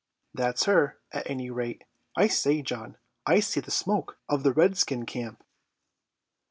[0.33, 1.83] "That's her, at any rate.
[2.17, 5.43] I say, John, I see the smoke of the redskin camp!"